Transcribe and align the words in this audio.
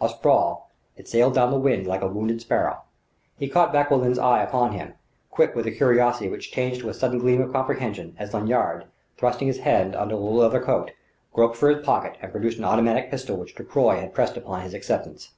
A 0.00 0.08
sprawl, 0.08 0.72
it 0.96 1.06
sailed 1.06 1.34
down 1.36 1.52
the 1.52 1.60
wind 1.60 1.86
like 1.86 2.02
a 2.02 2.08
wounded 2.08 2.40
sparrow. 2.40 2.82
He 3.38 3.48
caught 3.48 3.70
Vauquelin's 3.72 4.18
eye 4.18 4.42
upon 4.42 4.72
him, 4.72 4.94
quick 5.30 5.54
with 5.54 5.64
a 5.64 5.70
curiosity 5.70 6.28
which 6.28 6.50
changed 6.50 6.80
to 6.80 6.88
a 6.88 6.92
sudden 6.92 7.20
gleam 7.20 7.40
of 7.40 7.52
comprehension 7.52 8.16
as 8.18 8.34
Lanyard, 8.34 8.86
thrusting 9.16 9.46
his 9.46 9.60
hand 9.60 9.94
under 9.94 10.16
the 10.16 10.20
leather 10.20 10.58
coat, 10.60 10.90
groped 11.32 11.54
for 11.56 11.70
his 11.70 11.84
pocket 11.86 12.16
and 12.20 12.32
produced 12.32 12.58
an 12.58 12.64
automatic 12.64 13.12
pistol 13.12 13.36
which 13.36 13.54
Ducroy 13.54 14.00
had 14.00 14.12
pressed 14.12 14.36
upon 14.36 14.62
his 14.62 14.74
acceptance. 14.74 15.28